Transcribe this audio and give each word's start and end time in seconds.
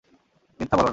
মিথ্যা 0.59 0.75
বলো 0.77 0.83
না। 0.83 0.89